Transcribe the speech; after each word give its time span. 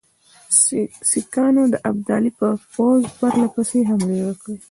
سیکهانو 1.09 1.63
د 1.73 1.75
ابدالي 1.89 2.31
پر 2.37 2.53
پوځ 2.73 3.01
پرله 3.17 3.47
پسې 3.53 3.79
حملې 3.89 4.19
وکړې. 4.25 4.55